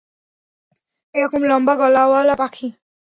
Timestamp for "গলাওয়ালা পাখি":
1.75-2.67